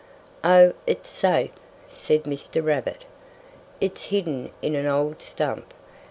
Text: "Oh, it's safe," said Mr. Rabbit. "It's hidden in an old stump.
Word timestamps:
"Oh, 0.43 0.73
it's 0.87 1.11
safe," 1.11 1.51
said 1.91 2.23
Mr. 2.23 2.65
Rabbit. 2.65 3.05
"It's 3.79 4.05
hidden 4.05 4.49
in 4.59 4.73
an 4.73 4.87
old 4.87 5.21
stump. 5.21 5.75